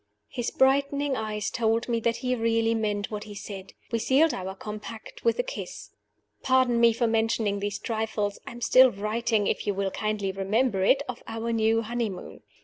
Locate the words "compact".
4.55-5.23